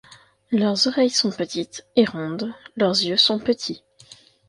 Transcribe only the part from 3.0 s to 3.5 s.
yeux sont